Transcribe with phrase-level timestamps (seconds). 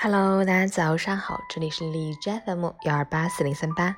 [0.00, 3.96] Hello，大家早上好，这里是荔枝 FM 幺二八四零三八，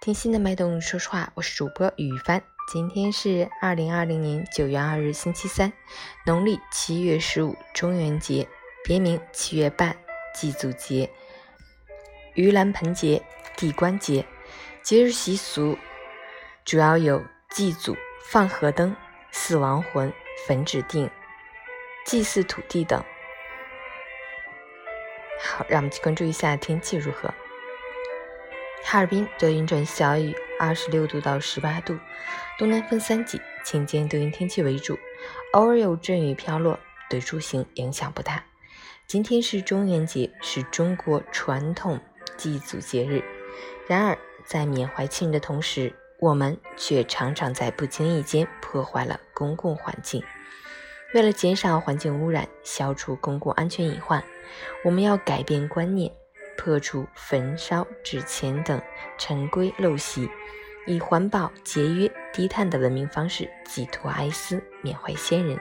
[0.00, 2.40] 听心的脉动说说话，我是主播雨帆。
[2.72, 5.72] 今天是二零二零年九月二日，星期三，
[6.24, 8.46] 农历七月十五，中元节，
[8.84, 9.96] 别名七月半、
[10.32, 11.10] 祭祖节、
[12.36, 13.20] 盂兰盆节、
[13.56, 14.24] 地官节。
[14.84, 15.76] 节日习俗
[16.64, 18.94] 主要有祭祖、放河灯、
[19.32, 20.12] 祀亡魂、
[20.46, 21.10] 焚纸锭、
[22.06, 23.04] 祭祀土地等。
[25.42, 27.32] 好，让我们去关注一下天气如何。
[28.84, 31.98] 哈尔滨多云转小雨，二十六度到十八度，
[32.58, 34.98] 东南风三级，晴间多云天气为主，
[35.52, 38.44] 偶尔有阵雨飘落，对出行影响不大。
[39.06, 41.98] 今天是中元节，是中国传统
[42.36, 43.22] 祭祖节日。
[43.86, 50.22] 然而，在缅怀亲人的同时，我们却常常在不经意间破坏了公共环境。
[51.12, 54.22] 为了减少环境污染，消除公共安全隐患，
[54.84, 56.12] 我们要改变观念，
[56.56, 58.80] 破除焚烧纸钱等
[59.18, 60.30] 陈规陋习，
[60.86, 65.58] 以环保、节约、低碳的文明方式寄托哀思，缅怀先人。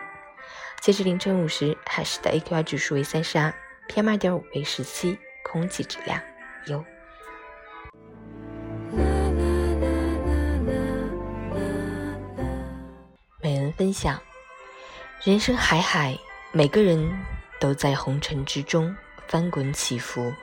[0.81, 3.51] 截至凌晨五时，海市的 AQI 指数为三十二
[3.87, 6.21] ，PM 二点五为十七，空气质量
[6.67, 6.85] 优。
[13.41, 14.21] 美文分享。
[15.21, 16.17] 人生海海，
[16.53, 17.11] 每个人
[17.59, 18.95] 都在红尘之中
[19.27, 20.33] 翻滚起伏。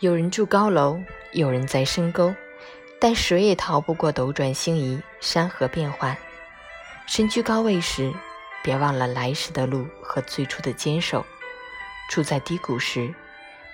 [0.00, 0.98] 有人住高楼，
[1.32, 2.34] 有人在深沟，
[2.98, 6.16] 但谁也逃不过斗转星移、山河变幻。
[7.06, 8.10] 身居高位时，
[8.62, 11.20] 别忘了来时的路和最初的坚守；
[12.08, 13.14] 处在低谷时，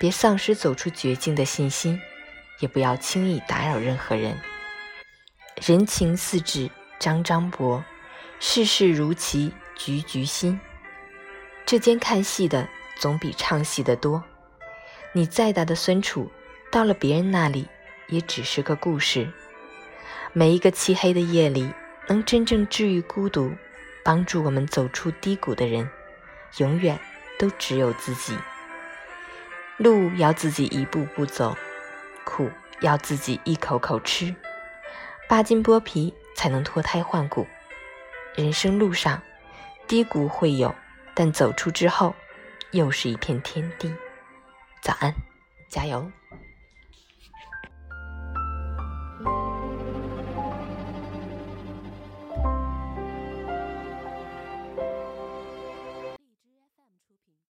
[0.01, 2.01] 别丧失走出绝境的信心，
[2.59, 4.37] 也不要轻易打扰任何人。
[5.65, 7.85] 人情似纸张张薄。
[8.39, 10.59] 世事如棋，局局新。
[11.65, 12.69] 这间看戏的
[12.99, 14.23] 总比唱戏的多。
[15.13, 16.31] 你再大的酸楚，
[16.71, 17.69] 到了别人那里，
[18.09, 19.33] 也只是个故事。
[20.33, 21.73] 每一个漆黑的夜里，
[22.09, 23.53] 能真正治愈孤独、
[24.05, 25.89] 帮助我们走出低谷的人，
[26.59, 26.99] 永远
[27.39, 28.37] 都只有自己。
[29.79, 31.57] 路要自己一步步走，
[32.25, 34.35] 苦要自己一口口吃，
[35.29, 37.47] 扒筋剥皮才能脱胎换骨。
[38.37, 39.23] 人生路上，
[39.87, 40.75] 低谷会有，
[41.15, 42.15] 但走出之后，
[42.73, 43.95] 又是一片天地。
[44.83, 45.15] 早安，
[45.69, 46.11] 加油！